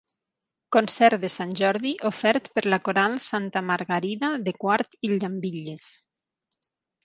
[0.75, 5.89] Concert de Sant Jordi ofert per la Coral Santa Margarida de Quart i Llambilles.